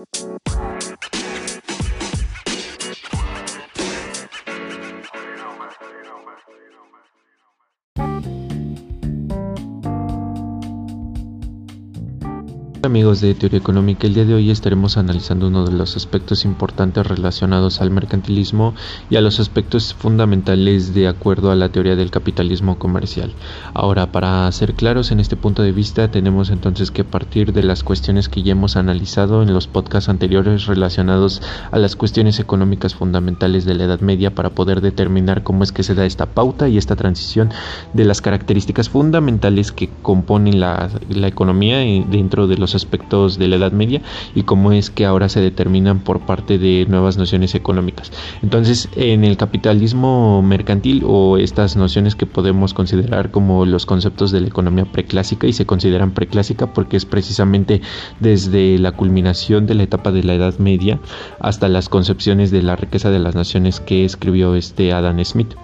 [0.00, 0.79] Música
[12.90, 17.06] amigos de Teoría Económica, el día de hoy estaremos analizando uno de los aspectos importantes
[17.06, 18.74] relacionados al mercantilismo
[19.08, 23.32] y a los aspectos fundamentales de acuerdo a la teoría del capitalismo comercial.
[23.74, 27.84] Ahora, para ser claros en este punto de vista, tenemos entonces que partir de las
[27.84, 33.64] cuestiones que ya hemos analizado en los podcasts anteriores relacionados a las cuestiones económicas fundamentales
[33.66, 36.76] de la Edad Media para poder determinar cómo es que se da esta pauta y
[36.76, 37.50] esta transición
[37.92, 43.56] de las características fundamentales que componen la, la economía dentro de los aspectos de la
[43.56, 44.02] Edad Media
[44.34, 48.12] y cómo es que ahora se determinan por parte de nuevas nociones económicas.
[48.42, 54.40] Entonces, en el capitalismo mercantil o estas nociones que podemos considerar como los conceptos de
[54.40, 57.80] la economía preclásica y se consideran preclásica porque es precisamente
[58.18, 61.00] desde la culminación de la etapa de la Edad Media
[61.38, 65.54] hasta las concepciones de la riqueza de las naciones que escribió este Adam Smith.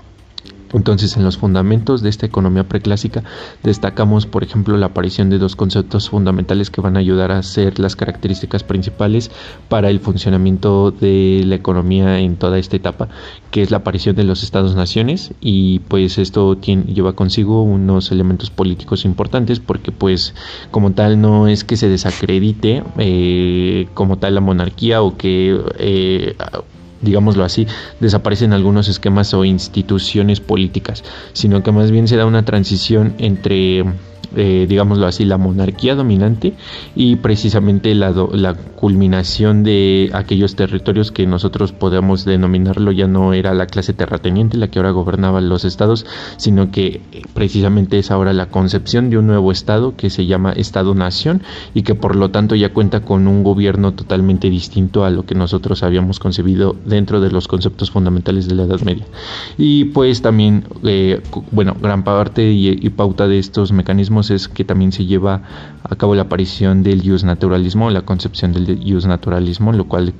[0.72, 3.22] Entonces, en los fundamentos de esta economía preclásica
[3.62, 7.78] destacamos, por ejemplo, la aparición de dos conceptos fundamentales que van a ayudar a ser
[7.78, 9.30] las características principales
[9.68, 13.08] para el funcionamiento de la economía en toda esta etapa,
[13.50, 15.32] que es la aparición de los estados-naciones.
[15.40, 20.34] Y pues esto lleva consigo unos elementos políticos importantes porque pues
[20.70, 26.36] como tal no es que se desacredite eh, como tal la monarquía o que eh,
[27.02, 27.66] digámoslo así,
[28.00, 33.84] desaparecen algunos esquemas o instituciones políticas, sino que más bien se da una transición entre
[34.34, 36.54] eh, digámoslo así, la monarquía dominante
[36.94, 43.54] y precisamente la, la, culminación de aquellos territorios que nosotros podemos denominarlo ya no era
[43.54, 46.04] la clase terrateniente la que ahora gobernaba los estados,
[46.36, 47.00] sino que
[47.32, 51.94] precisamente es ahora la concepción de un nuevo estado que se llama Estado-Nación y que
[51.94, 56.18] por lo tanto ya cuenta con un gobierno totalmente distinto a lo que nosotros habíamos
[56.18, 59.06] concebido dentro de los conceptos fundamentales de la Edad Media.
[59.56, 64.92] Y pues también, eh, bueno, gran parte y pauta de estos mecanismos es que también
[64.92, 65.42] se lleva
[65.82, 70.14] a cabo la aparición del naturalismo, la concepción del naturalismo, lo cual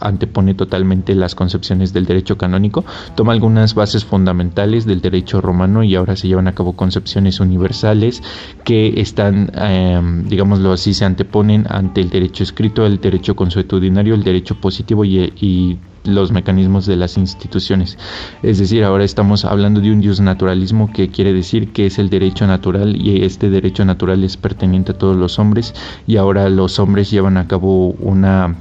[0.00, 2.84] antepone totalmente las concepciones del derecho canónico,
[3.14, 8.22] toma algunas bases fundamentales del derecho romano y ahora se llevan a cabo concepciones universales
[8.64, 14.24] que están, em, digámoslo así, se anteponen ante el derecho escrito, el derecho consuetudinario, el
[14.24, 17.98] derecho positivo y los mecanismos de las instituciones.
[18.42, 22.46] Es decir, ahora estamos hablando de un naturalismo que quiere decir que es el derecho
[22.46, 25.74] natural y este derecho natural es pertenente a todos los hombres
[26.06, 28.56] y ahora los hombres llevan a cabo una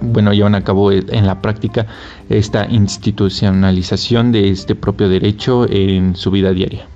[0.00, 1.86] bueno, llevan a cabo en la práctica
[2.28, 6.86] esta institucionalización de este propio derecho en su vida diaria.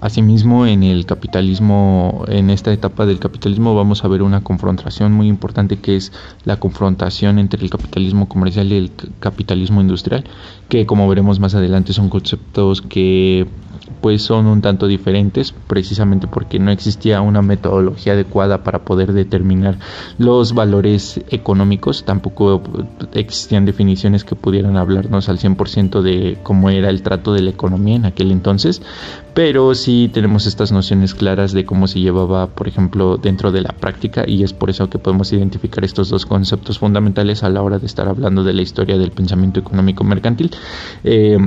[0.00, 5.26] Asimismo, en el capitalismo, en esta etapa del capitalismo, vamos a ver una confrontación muy
[5.26, 6.12] importante que es
[6.44, 10.22] la confrontación entre el capitalismo comercial y el capitalismo industrial,
[10.68, 13.48] que como veremos más adelante son conceptos que
[14.00, 19.78] pues son un tanto diferentes precisamente porque no existía una metodología adecuada para poder determinar
[20.18, 22.62] los valores económicos, tampoco
[23.14, 27.96] existían definiciones que pudieran hablarnos al 100% de cómo era el trato de la economía
[27.96, 28.82] en aquel entonces,
[29.34, 33.72] pero sí tenemos estas nociones claras de cómo se llevaba, por ejemplo, dentro de la
[33.72, 37.78] práctica y es por eso que podemos identificar estos dos conceptos fundamentales a la hora
[37.78, 40.50] de estar hablando de la historia del pensamiento económico mercantil.
[41.04, 41.38] Eh,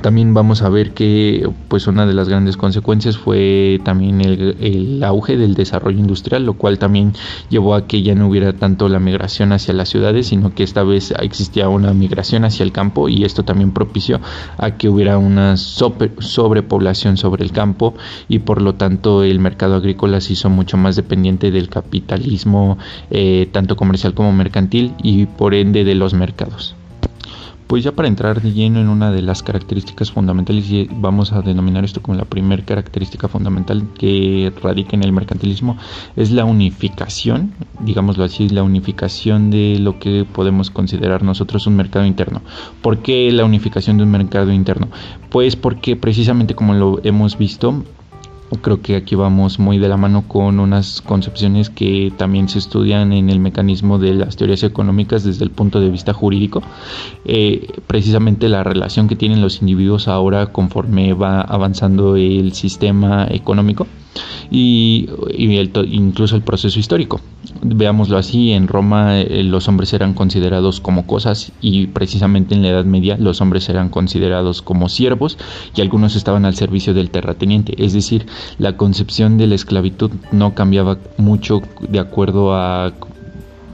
[0.00, 5.36] también vamos a ver que pues una de las grandes consecuencias fue también el, auge
[5.36, 7.12] del desarrollo industrial, lo cual también
[7.48, 10.82] llevó a que ya no hubiera tanto la migración hacia las ciudades, sino que esta
[10.82, 14.20] vez existía una migración hacia el campo y esto también propició
[14.58, 17.94] a que hubiera una sobrepoblación sobre el campo
[18.28, 22.78] y por lo tanto el mercado agrícola se hizo mucho más dependiente del capitalismo
[23.10, 26.76] eh, tanto comercial como mercantil y por ende de los mercados.
[27.66, 31.42] Pues ya para entrar de lleno en una de las características fundamentales, y vamos a
[31.42, 35.76] denominar esto como la primera característica fundamental que radica en el mercantilismo,
[36.14, 42.06] es la unificación, digámoslo así, la unificación de lo que podemos considerar nosotros un mercado
[42.06, 42.40] interno.
[42.82, 44.88] ¿Por qué la unificación de un mercado interno?
[45.30, 47.82] Pues porque precisamente como lo hemos visto,
[48.62, 53.12] Creo que aquí vamos muy de la mano con unas concepciones que también se estudian
[53.12, 56.62] en el mecanismo de las teorías económicas desde el punto de vista jurídico.
[57.24, 63.86] Eh, precisamente la relación que tienen los individuos ahora conforme va avanzando el sistema económico
[64.50, 67.20] y, incluso el proceso histórico.
[67.62, 72.68] Veámoslo así, en Roma eh, los hombres eran considerados como cosas y precisamente en la
[72.68, 75.38] Edad Media los hombres eran considerados como siervos
[75.74, 77.74] y algunos estaban al servicio del terrateniente.
[77.82, 78.26] Es decir,
[78.58, 82.92] la concepción de la esclavitud no cambiaba mucho de acuerdo a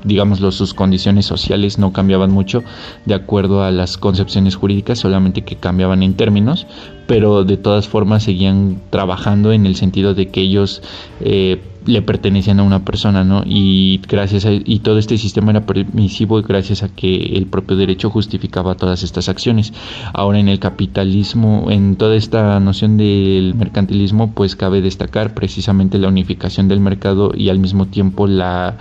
[0.04, 2.62] digámoslo, sus condiciones sociales no cambiaban mucho
[3.04, 6.66] de acuerdo a las concepciones jurídicas, solamente que cambiaban en términos,
[7.12, 10.80] pero de todas formas seguían trabajando en el sentido de que ellos
[11.20, 13.42] eh, le pertenecían a una persona, ¿no?
[13.44, 18.76] Y gracias y todo este sistema era permisivo gracias a que el propio derecho justificaba
[18.76, 19.74] todas estas acciones.
[20.14, 26.08] Ahora en el capitalismo, en toda esta noción del mercantilismo, pues cabe destacar precisamente la
[26.08, 28.78] unificación del mercado y al mismo tiempo la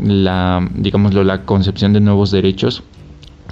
[0.00, 2.84] la digámoslo la concepción de nuevos derechos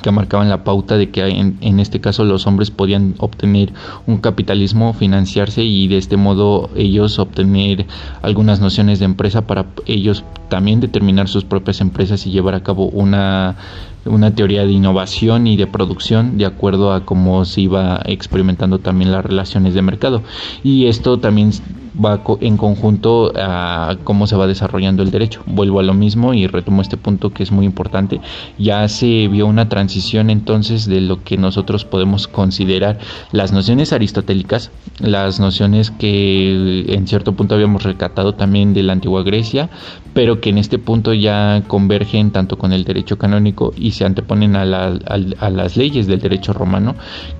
[0.02, 3.72] que marcaban la pauta de que en, en, este caso los hombres podían obtener
[4.06, 7.86] un capitalismo, financiarse y de este modo ellos obtener
[8.20, 12.86] algunas nociones de empresa para ellos también determinar sus propias empresas y llevar a cabo
[12.86, 13.56] una,
[14.04, 19.12] una teoría de innovación y de producción de acuerdo a cómo se iba experimentando también
[19.12, 20.22] las relaciones de mercado.
[20.62, 21.52] Y esto también
[21.94, 25.42] va en conjunto a cómo se va desarrollando el derecho.
[25.46, 28.20] Vuelvo a lo mismo y retomo este punto que es muy importante.
[28.58, 32.98] Ya se vio una transición entonces de lo que nosotros podemos considerar
[33.32, 39.22] las nociones aristotélicas, las nociones que en cierto punto habíamos recatado también de la antigua
[39.22, 39.70] Grecia,
[40.14, 44.56] pero que en este punto ya convergen tanto con el derecho canónico y se anteponen
[44.56, 46.94] a, a, las leyes del derecho romano,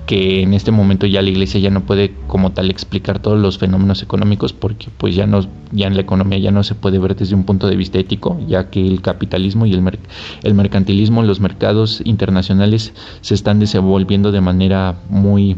[0.05, 3.57] que en este momento ya la iglesia ya no puede como tal explicar todos los
[3.57, 5.41] fenómenos económicos porque pues ya no
[5.71, 8.37] ya en la economía ya no se puede ver desde un punto de vista ético,
[8.47, 9.99] ya que el capitalismo y el,
[10.43, 15.55] el mercantilismo, los mercados internacionales se están desenvolviendo de manera muy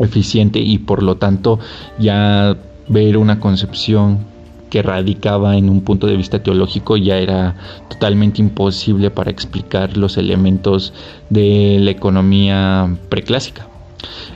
[0.00, 1.60] eficiente y por lo tanto
[1.98, 2.56] ya
[2.88, 4.30] ver una concepción
[4.70, 7.56] que radicaba en un punto de vista teológico ya era
[7.88, 10.94] totalmente imposible para explicar los elementos
[11.28, 13.66] de la economía preclásica.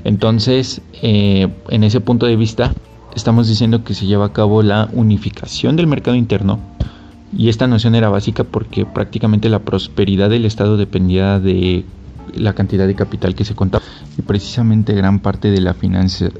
[0.02, 2.74] Entonces, eh, en ese punto de vista,
[3.14, 6.58] estamos diciendo que se lleva a cabo la unificación del mercado interno
[7.36, 11.84] y esta noción era básica porque prácticamente la prosperidad del Estado dependía de
[12.34, 13.84] la cantidad de capital que se contaba
[14.18, 16.30] y precisamente gran parte de la financia,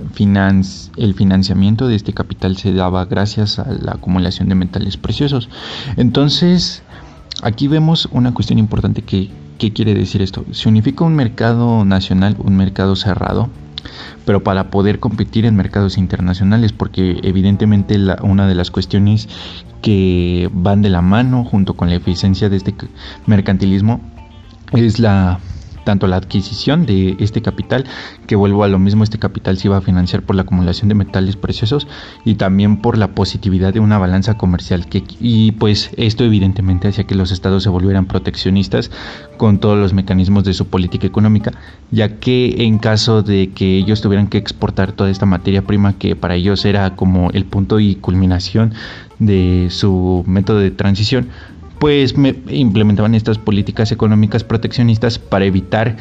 [0.96, 5.48] el financiamiento de este capital se daba gracias a la acumulación de metales preciosos.
[5.96, 6.82] Entonces,
[7.42, 10.44] aquí vemos una cuestión importante que ¿qué quiere decir esto?
[10.52, 13.48] Se unifica un mercado nacional, un mercado cerrado,
[14.24, 19.28] pero para poder competir en mercados internacionales, porque evidentemente la, una de las cuestiones
[19.82, 22.74] que van de la mano junto con la eficiencia de este
[23.26, 24.00] mercantilismo
[24.72, 25.40] es la
[25.84, 27.84] tanto la adquisición de este capital,
[28.26, 30.94] que vuelvo a lo mismo, este capital se iba a financiar por la acumulación de
[30.94, 31.86] metales preciosos
[32.24, 34.86] y también por la positividad de una balanza comercial.
[35.20, 38.90] Y pues esto evidentemente hacía que los estados se volvieran proteccionistas
[39.36, 41.52] con todos los mecanismos de su política económica,
[41.90, 46.16] ya que en caso de que ellos tuvieran que exportar toda esta materia prima que
[46.16, 48.74] para ellos era como el punto y culminación
[49.18, 51.28] de su método de transición,
[51.84, 55.98] pues me implementaban estas políticas económicas proteccionistas para evitar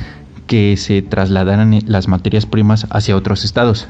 [0.48, 3.86] que se trasladaran las materias primas hacia otros estados.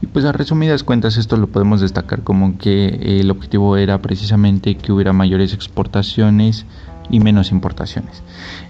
[0.00, 4.76] Y pues a resumidas cuentas esto lo podemos destacar como que el objetivo era precisamente
[4.76, 6.66] que hubiera mayores exportaciones
[7.10, 8.22] y menos importaciones.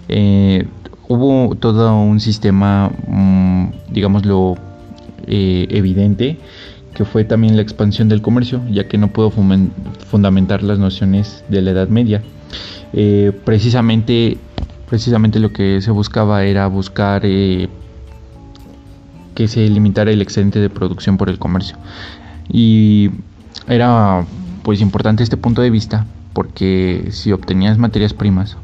[0.09, 0.65] Eh,
[1.07, 4.55] hubo todo un sistema, mm, digámoslo,
[5.27, 6.39] eh, evidente
[6.93, 11.61] que fue también la expansión del comercio, ya que no pudo fundamentar las nociones de
[11.61, 12.21] la Edad Media.
[12.93, 14.37] Eh, precisamente,
[14.89, 17.67] precisamente lo que se buscaba era buscar eh,
[19.33, 21.77] que se limitara el excedente de producción por el comercio.
[22.49, 23.09] Y
[23.67, 24.25] era
[24.63, 28.57] pues importante este punto de vista porque si obtenías materias primas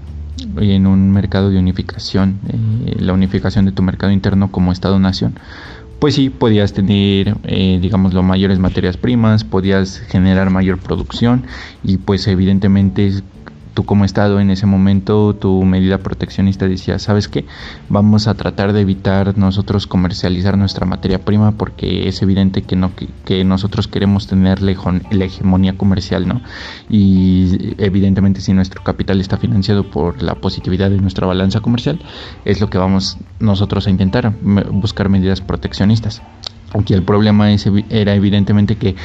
[0.57, 5.35] en un mercado de unificación, eh, la unificación de tu mercado interno como Estado-nación,
[5.99, 11.45] pues sí, podías tener, eh, digamos, mayores materias primas, podías generar mayor producción
[11.83, 13.11] y pues evidentemente
[13.73, 17.45] tú como Estado en ese momento, tu medida proteccionista decía, ¿sabes qué?
[17.89, 22.91] Vamos a tratar de evitar nosotros comercializar nuestra materia prima porque es evidente que, no,
[23.25, 26.41] que, nosotros queremos tener la, hegemonía comercial, ¿no?
[26.89, 31.99] Y evidentemente si nuestro capital está financiado por la positividad de nuestra balanza comercial,
[32.45, 34.33] es lo que vamos nosotros a intentar,
[34.71, 36.21] buscar medidas proteccionistas.
[36.77, 37.49] Aquí el problema
[37.89, 38.95] era evidentemente que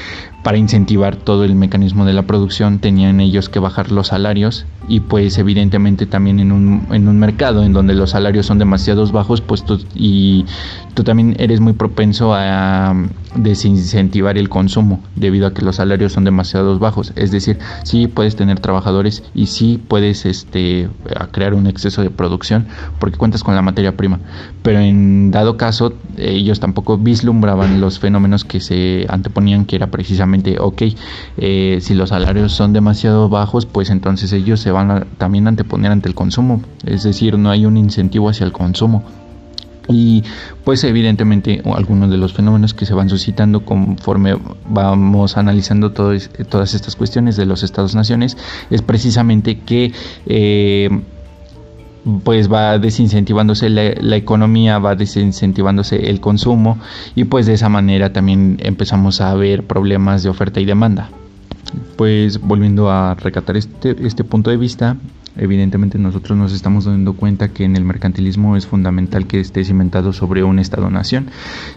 [0.42, 5.00] para incentivar todo el mecanismo de la producción tenían ellos que bajar los salarios y
[5.00, 9.40] pues evidentemente también en un, en un mercado en donde los salarios son demasiados bajos
[9.40, 10.44] pues y
[10.92, 12.94] tú también eres muy propenso a
[13.34, 17.14] desincentivar el consumo debido a que los salarios son demasiado bajos.
[17.16, 20.90] Es decir sí puedes tener trabajadores y sí puedes este
[21.32, 22.66] crear un exceso de producción
[22.98, 24.20] porque cuentas con la materia prima
[24.62, 29.88] pero en dado caso ellos tampoco vislumbraban consideraban los fenómenos que se anteponían, que era
[29.88, 30.82] precisamente, ok,
[31.36, 35.92] eh, si los salarios son demasiado bajos, pues entonces ellos se van a también anteponer
[35.92, 39.04] ante el consumo, es decir, no hay un incentivo hacia el consumo.
[39.86, 40.22] Y
[40.64, 44.34] pues evidentemente algunos de los fenómenos que se van suscitando conforme
[44.66, 48.38] vamos analizando todas estas cuestiones de los estados-naciones
[48.70, 49.92] es precisamente que
[50.24, 50.88] eh,
[52.22, 56.78] pues va desincentivándose la, economía, va desincentivándose el consumo
[57.14, 61.10] y pues de esa manera también empezamos a ver problemas de oferta y demanda.
[61.96, 64.96] Pues volviendo a recatar este, este punto de vista,
[65.36, 70.12] Evidentemente nosotros nos estamos dando cuenta que en el mercantilismo es fundamental que esté cimentado
[70.12, 71.26] sobre un Estado-nación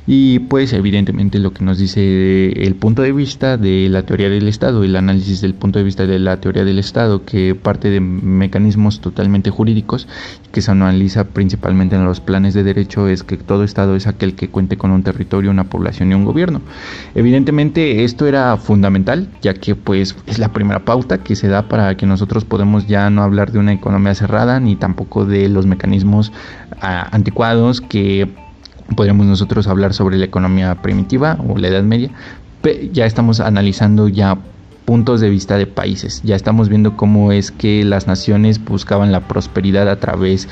[0.06, 4.48] y pues evidentemente lo que nos dice el punto de vista de la teoría del
[4.48, 8.00] Estado, el análisis del punto de vista de la teoría del Estado que parte de
[8.00, 10.08] mecanismos totalmente jurídicos
[10.52, 14.36] que se analiza principalmente en los planes de derecho es que todo Estado es aquel
[14.36, 16.62] que cuente con un territorio, una población y un gobierno.
[17.16, 21.98] Evidentemente esto era fundamental ya que pues es la primera pauta que se da para
[21.98, 26.32] que nosotros podamos ya no hablar de una economía cerrada ni tampoco de los mecanismos
[26.82, 28.30] ah, anticuados que
[28.96, 32.10] podríamos nosotros hablar sobre la economía primitiva o la Edad Media.
[32.92, 34.38] Ya estamos analizando ya
[34.86, 36.22] puntos de vista de países.
[36.24, 40.48] Ya estamos viendo cómo es que las naciones buscaban la prosperidad a través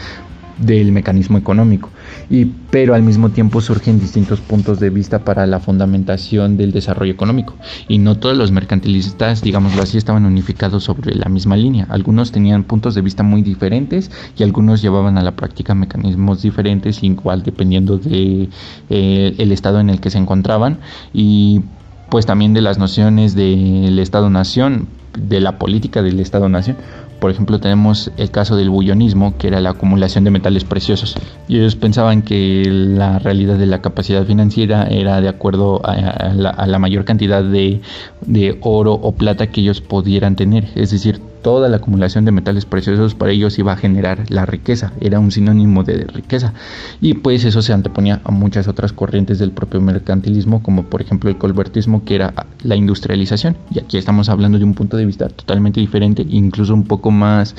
[0.58, 1.90] del mecanismo económico.
[2.30, 7.12] Y, pero al mismo tiempo surgen distintos puntos de vista para la fundamentación del desarrollo
[7.12, 7.56] económico.
[7.88, 11.88] Y no todos los mercantilistas, digámoslo así, estaban unificados sobre la misma línea.
[11.90, 17.04] Algunos tenían puntos de vista muy diferentes y algunos llevaban a la práctica mecanismos diferentes,
[17.04, 18.50] igual dependiendo de
[18.90, 20.80] eh, el estado en el que se encontraban
[21.14, 21.62] y
[22.10, 26.78] pues también de las nociones del Estado-Nación, de la política del Estado-Nación
[27.20, 31.16] por ejemplo, tenemos el caso del bullonismo, que era la acumulación de metales preciosos.
[31.48, 36.80] Y ellos pensaban que la realidad de la capacidad financiera era de acuerdo a, la,
[36.80, 37.82] mayor cantidad de,
[38.26, 40.68] de oro o plata que ellos pudieran tener.
[40.76, 44.94] Es decir, toda la acumulación de metales preciosos para ellos iba a generar la riqueza,
[45.00, 46.54] era un sinónimo de riqueza.
[47.02, 51.30] Y pues eso se anteponía a muchas otras corrientes del propio mercantilismo, como por ejemplo
[51.30, 52.34] el colbertismo, que era
[52.64, 53.58] la industrialización.
[53.70, 57.56] Y aquí estamos hablando de un punto de vista totalmente diferente, incluso un poco más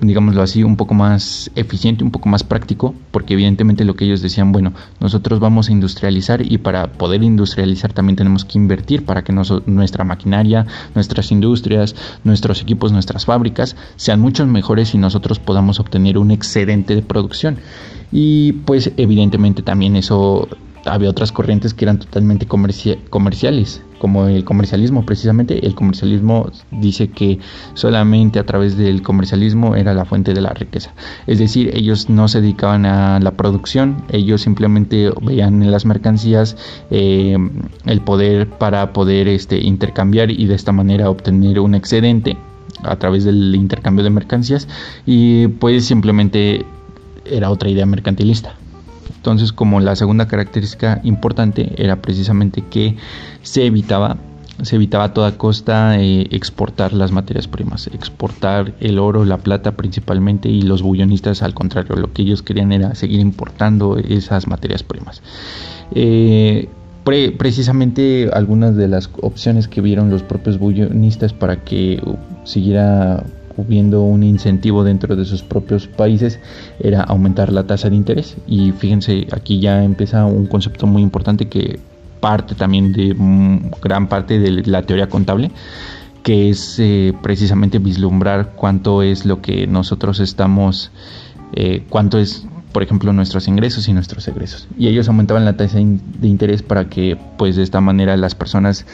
[0.00, 4.22] digámoslo así, un poco más eficiente, un poco más práctico, porque evidentemente lo que ellos
[4.22, 9.24] decían, bueno, nosotros vamos a industrializar y para poder industrializar también tenemos que invertir para
[9.24, 15.80] que nuestra maquinaria, nuestras industrias, nuestros equipos, nuestras fábricas sean mucho mejores y nosotros podamos
[15.80, 17.58] obtener un excedente de producción.
[18.12, 20.48] Y pues evidentemente también eso
[20.86, 25.66] había otras corrientes que eran totalmente comerciales como el comercialismo precisamente.
[25.66, 27.38] El comercialismo dice que
[27.72, 30.92] solamente a través del comercialismo era la fuente de la riqueza.
[31.26, 36.56] Es decir, ellos no se dedicaban a la producción, ellos simplemente veían en las mercancías
[36.90, 37.36] eh,
[37.86, 42.36] el poder para poder este, intercambiar y de esta manera obtener un excedente
[42.82, 44.68] a través del intercambio de mercancías
[45.06, 46.66] y pues simplemente
[47.24, 48.54] era otra idea mercantilista.
[49.24, 52.98] Entonces, como la segunda característica importante era precisamente que
[53.40, 54.18] se evitaba
[54.62, 59.72] se evitaba a toda costa eh, exportar las materias primas, exportar el oro, la plata
[59.72, 64.82] principalmente y los bullonistas al contrario, lo que ellos querían era seguir importando esas materias
[64.82, 65.22] primas.
[65.92, 66.68] Eh,
[67.02, 72.00] precisamente algunas de las opciones que vieron los propios bullonistas para que
[72.44, 73.24] siguiera
[73.56, 76.40] viendo un incentivo dentro de sus propios países
[76.80, 78.36] era aumentar la tasa de interés.
[78.46, 81.78] Y fíjense aquí ya empieza un concepto muy importante que
[82.20, 83.14] parte también de
[83.82, 85.50] gran parte de la teoría contable
[86.22, 90.90] que es eh, precisamente vislumbrar cuánto es lo que nosotros estamos
[91.52, 94.66] eh, cuánto es por ejemplo nuestros ingresos y nuestros egresos.
[94.76, 98.84] Y ellos aumentaban la tasa de interés para que pues de esta manera las personas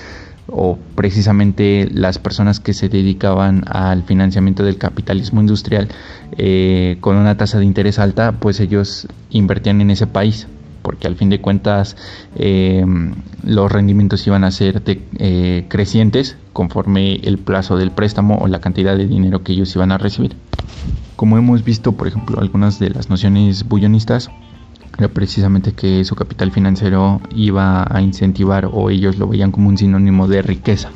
[0.53, 5.89] o precisamente las personas que se dedicaban al financiamiento del capitalismo industrial
[6.37, 10.47] eh, con una tasa de interés alta, pues ellos invertían en ese país,
[10.83, 11.97] porque al fin de cuentas
[12.37, 12.85] eh,
[13.45, 18.97] los rendimientos iban a ser eh, crecientes conforme el plazo del préstamo o la cantidad
[18.97, 20.37] de dinero que ellos iban a recibir.
[21.17, 24.31] Como hemos visto, por ejemplo, algunas de las nociones bullonistas,
[25.01, 29.79] era precisamente que su capital financiero iba a incentivar o ellos lo veían como un
[29.79, 30.91] sinónimo de riqueza.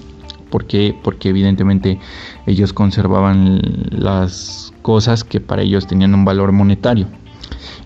[0.51, 0.95] ¿Por qué?
[1.03, 1.99] Porque evidentemente
[2.47, 7.07] ellos conservaban las cosas que para ellos tenían un valor monetario.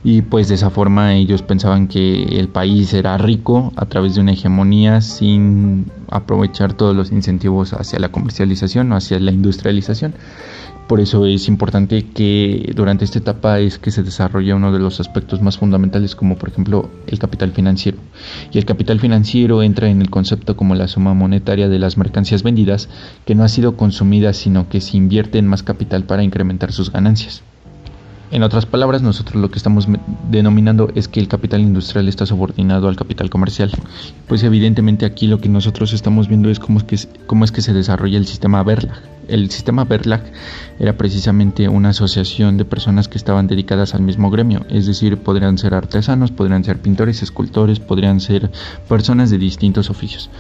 [0.04, 4.20] y pues de esa forma ellos pensaban que el país era rico a través de
[4.20, 10.14] una hegemonía sin aprovechar todos los incentivos hacia la comercialización o hacia la industrialización.
[10.88, 15.00] Por eso es importante que durante esta etapa es que se desarrolla uno de los
[15.00, 17.98] aspectos más fundamentales como por ejemplo el capital financiero.
[18.52, 22.42] Y el capital financiero entra en el concepto como la suma monetaria de las mercancías
[22.42, 22.88] vendidas
[23.26, 26.90] que no ha sido consumida sino que se invierte en más capital para incrementar sus
[26.90, 27.42] ganancias.
[28.30, 29.88] En otras palabras, nosotros lo que estamos
[30.30, 33.70] denominando es que el capital industrial está subordinado al capital comercial.
[34.26, 37.60] Pues evidentemente aquí lo que nosotros estamos viendo es cómo es que, cómo es que
[37.60, 39.17] se desarrolla el sistema Verlag.
[39.28, 40.22] El sistema Verlag
[40.78, 45.58] era precisamente una asociación de personas que estaban dedicadas al mismo gremio, es decir, podrían
[45.58, 48.50] ser artesanos, podrían ser pintores, escultores, podrían ser
[48.88, 50.30] personas de distintos oficios.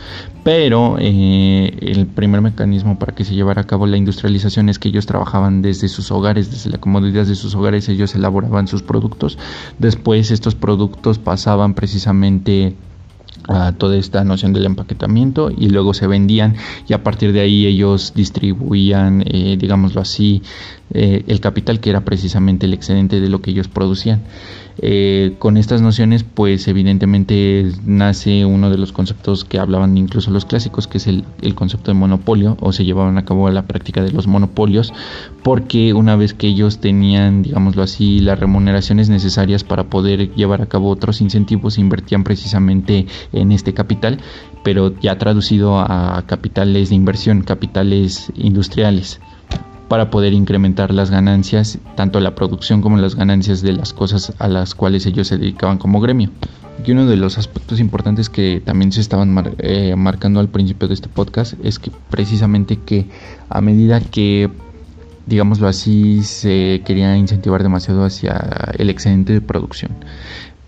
[0.44, 4.88] Pero eh, el primer mecanismo para que se llevara a cabo la industrialización es que
[4.88, 9.38] ellos trabajaban desde sus hogares, desde la comodidad de sus hogares, ellos elaboraban sus productos.
[9.78, 12.74] Después estos productos pasaban precisamente
[13.48, 17.66] a toda esta noción del empaquetamiento y luego se vendían y a partir de ahí
[17.66, 20.42] ellos distribuían, eh, digámoslo así,
[20.92, 24.20] eh, el capital que era precisamente el excedente de lo que ellos producían.
[24.80, 30.44] Eh, con estas nociones, pues evidentemente nace uno de los conceptos que hablaban incluso los
[30.44, 34.12] clásicos, que es el, concepto de monopolio, o se llevaban a cabo la práctica de
[34.12, 34.92] los monopolios,
[35.42, 40.66] porque una vez que ellos tenían, digámoslo así, las remuneraciones necesarias para poder llevar a
[40.66, 44.18] cabo otros incentivos, invertían precisamente en este capital,
[44.62, 49.20] pero ya traducido a capitales de inversión, capitales industriales
[49.88, 54.48] para poder incrementar las ganancias, tanto la producción como las ganancias de las cosas a
[54.48, 56.30] las cuales ellos se dedicaban como gremio.
[56.84, 60.94] Y uno de los aspectos importantes que también se estaban eh, marcando al principio de
[60.94, 63.06] este podcast es que precisamente que
[63.48, 64.48] a medida que
[65.26, 69.90] digámoslo así, se quería incentivar demasiado hacia el excedente de producción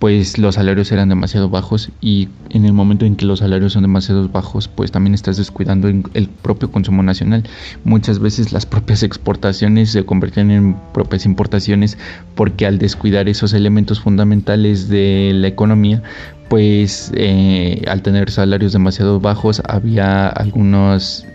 [0.01, 3.83] pues los salarios eran demasiado bajos y en el momento en que los salarios son
[3.83, 7.45] demasiado bajos, pues también estás descuidando el propio consumo nacional.
[7.85, 11.99] Muchas veces las propias exportaciones se convierten en propias importaciones
[12.35, 16.03] porque al descuidar esos elementos fundamentales de la economía,
[16.49, 21.27] pues eh, al tener salarios demasiado bajos había algunos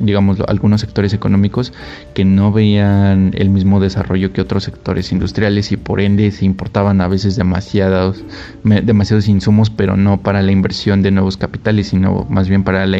[0.00, 1.72] digamos, algunos sectores económicos
[2.14, 7.00] que no veían el mismo desarrollo que otros sectores industriales y por ende se importaban
[7.00, 8.22] a veces demasiados,
[8.64, 12.98] demasiados insumos, pero no para la inversión de nuevos capitales, sino más bien para la...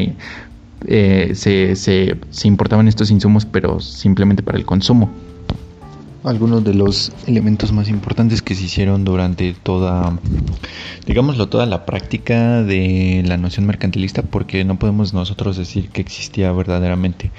[0.86, 5.10] Eh, se, se, se importaban estos insumos, pero simplemente para el consumo
[6.28, 10.18] algunos de los elementos más importantes que se hicieron durante toda,
[11.06, 16.52] digámoslo, toda la práctica de la noción mercantilista, porque no podemos nosotros decir que existía
[16.52, 17.30] verdaderamente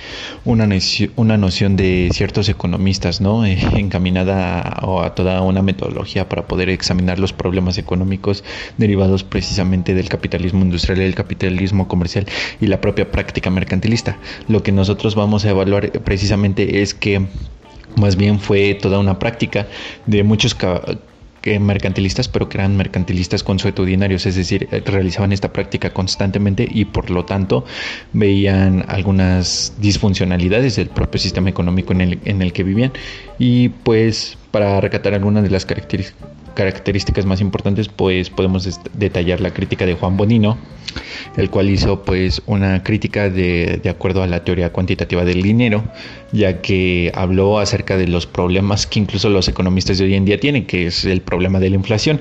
[0.43, 0.67] una,
[1.15, 3.45] una noción de ciertos economistas, ¿no?
[3.45, 8.43] Encaminada a, a toda una metodología para poder examinar los problemas económicos
[8.77, 12.25] derivados precisamente del capitalismo industrial, el capitalismo comercial
[12.59, 14.17] y la propia práctica mercantilista.
[14.47, 17.27] Lo que nosotros vamos a evaluar precisamente es que
[17.95, 19.67] más bien fue toda una práctica
[20.05, 20.55] de muchos
[21.59, 27.09] mercantilistas, pero que eran mercantilistas consuetudinarios, es decir, eh, realizaban esta práctica constantemente y por
[27.09, 27.65] lo tanto
[28.13, 32.91] veían algunas disfuncionalidades del propio sistema económico en el, en el que vivían.
[33.39, 36.38] Y pues para recatar algunas de las características
[37.25, 40.57] más importantes, pues podemos detallar la crítica de Juan Bonino,
[41.37, 45.83] el cual hizo pues una crítica de, de, acuerdo a la teoría cuantitativa del dinero,
[46.31, 50.39] ya que habló acerca de los problemas que incluso los economistas de hoy en día
[50.39, 52.19] tienen, que es el problema de la inflación.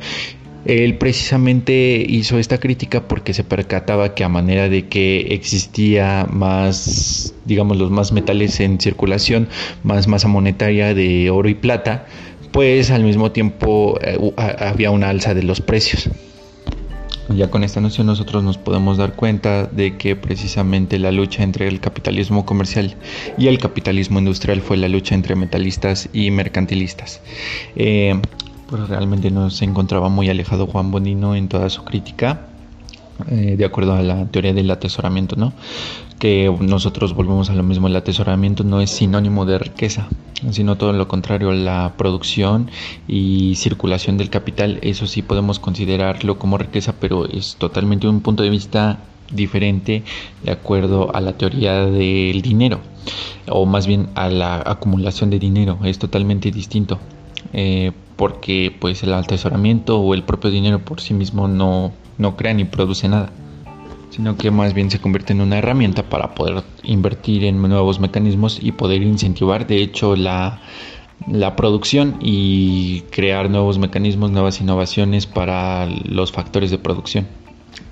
[0.64, 7.35] Él precisamente hizo esta crítica porque se percataba que a manera de que existía más,
[7.46, 9.48] digamos, los más metales en circulación,
[9.83, 12.07] más masa monetaria de oro y plata,
[12.52, 16.08] pues al mismo tiempo eh, había una alza de los precios.
[17.28, 21.68] Ya con esta noción nosotros nos podemos dar cuenta de que precisamente la lucha entre
[21.68, 22.96] el capitalismo comercial
[23.37, 27.20] y el capitalismo industrial fue la lucha entre metalistas y mercantilistas.
[27.76, 28.18] Eh,
[28.68, 32.46] pues realmente no se encontraba muy alejado Juan Bonino en toda su crítica,
[33.30, 35.52] eh, de acuerdo a la teoría del atesoramiento, ¿no?
[36.18, 40.09] Que nosotros volvemos a lo mismo, el atesoramiento no es sinónimo de riqueza,
[40.50, 42.70] sino todo lo contrario, la producción
[43.07, 48.42] y circulación del capital, eso sí podemos considerarlo como riqueza, pero es totalmente un punto
[48.42, 48.98] de vista
[49.31, 50.02] diferente
[50.42, 52.81] de acuerdo a la teoría del dinero,
[53.48, 56.98] o más bien a la acumulación de dinero, es totalmente distinto.
[57.52, 62.52] Eh, porque pues el atesoramiento o el propio dinero por sí mismo no, no crea
[62.52, 63.31] ni produce nada,
[64.10, 68.58] sino que más bien se convierte en una herramienta para poder invertir en nuevos mecanismos
[68.62, 69.66] y poder incentivar.
[69.66, 70.60] De hecho, la
[71.26, 77.26] la producción y crear nuevos mecanismos, nuevas innovaciones para los factores de producción.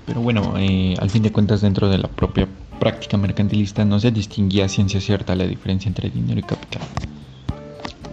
[0.05, 2.47] Pero bueno, eh, al fin de cuentas dentro de la propia
[2.79, 6.81] práctica mercantilista no se distinguía ciencia cierta la diferencia entre dinero y capital.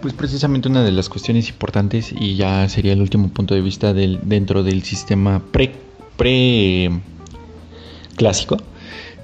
[0.01, 3.93] Pues precisamente una de las cuestiones importantes y ya sería el último punto de vista
[3.93, 5.73] del, dentro del sistema pre,
[6.17, 6.91] pre
[8.15, 8.57] clásico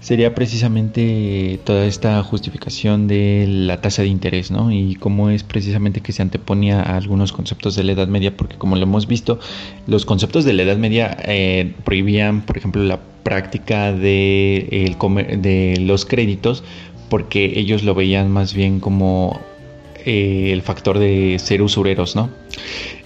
[0.01, 4.71] sería precisamente toda esta justificación de la tasa de interés, ¿no?
[4.71, 8.58] Y cómo es precisamente que se anteponía a algunos conceptos de la Edad Media, porque
[8.58, 9.39] como lo hemos visto,
[9.86, 14.95] los conceptos de la Edad Media eh, prohibían, por ejemplo, la práctica de,
[15.38, 16.63] de los créditos,
[17.08, 19.39] porque ellos lo veían más bien como
[20.05, 22.29] eh, el factor de ser usureros, ¿no?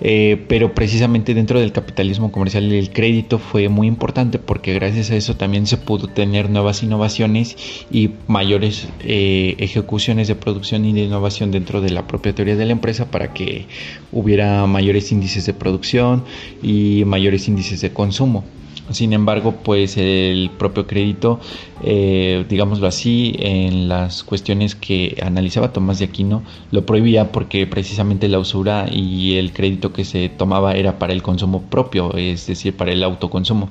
[0.01, 5.15] Eh, pero precisamente dentro del capitalismo comercial el crédito fue muy importante porque gracias a
[5.15, 7.55] eso también se pudo tener nuevas innovaciones
[7.91, 12.65] y mayores eh, ejecuciones de producción y de innovación dentro de la propia teoría de
[12.65, 13.67] la empresa para que
[14.11, 16.23] hubiera mayores índices de producción
[16.61, 18.43] y mayores índices de consumo.
[18.91, 21.39] Sin embargo, pues el propio crédito,
[21.83, 28.27] eh, digámoslo así, en las cuestiones que analizaba Tomás de Aquino, lo prohibía porque precisamente
[28.27, 32.75] la usura y el crédito que se tomaba era para el consumo propio, es decir,
[32.77, 33.69] para el autoconsumo.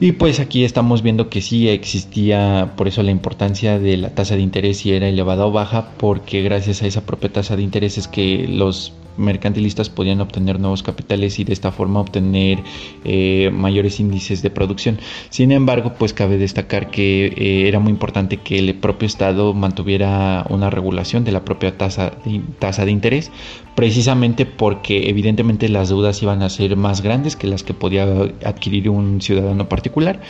[0.00, 4.34] Y pues aquí estamos viendo que sí existía, por eso la importancia de la tasa
[4.34, 7.98] de interés si era elevada o baja, porque gracias a esa propia tasa de interés
[7.98, 12.62] es que los mercantilistas podían obtener nuevos capitales y de esta forma obtener
[13.04, 14.98] eh, mayores índices de producción.
[15.28, 20.46] Sin embargo, pues cabe destacar que eh, era muy importante que el propio Estado mantuviera
[20.48, 23.30] una regulación de la propia tasa de, tasa de interés,
[23.74, 28.04] precisamente porque evidentemente las deudas iban a ser más grandes que las que podía
[28.44, 30.20] adquirir un ciudadano particular,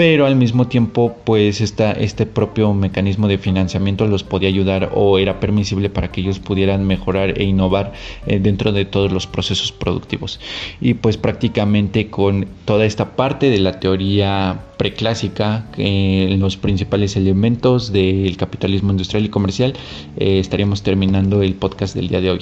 [0.00, 5.40] pero al mismo tiempo pues este propio mecanismo de financiamiento los podía ayudar o era
[5.40, 7.92] permisible para que ellos pudieran mejorar e innovar
[8.26, 10.40] eh, dentro de todos los procesos productivos.
[10.80, 17.92] Y pues prácticamente con toda esta parte de la teoría preclásica eh, los principales elementos
[17.92, 19.74] del capitalismo industrial y comercial
[20.16, 22.40] eh, estaríamos terminando el podcast del día de hoy.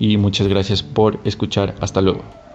[0.00, 1.74] Y muchas gracias por escuchar.
[1.82, 2.45] Hasta luego